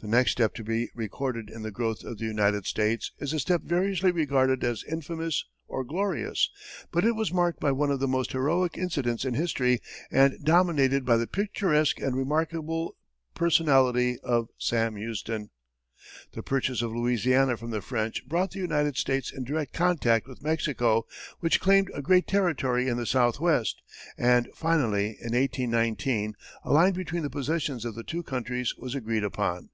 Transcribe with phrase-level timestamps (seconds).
[0.00, 3.40] The next step to be recorded in the growth of the United States is a
[3.40, 6.48] step variously regarded as infamous or glorious
[6.92, 11.04] but it was marked by one of the most heroic incidents in history, and dominated
[11.04, 12.94] by the picturesque and remarkable
[13.34, 15.50] personality of Sam Houston.
[16.30, 20.44] The purchase of Louisiana from the French brought the United States in direct contact with
[20.44, 21.06] Mexico,
[21.40, 23.82] which claimed a great territory in the southwest,
[24.16, 29.24] and, finally, in 1819, a line between the possessions of the two countries was agreed
[29.24, 29.70] upon.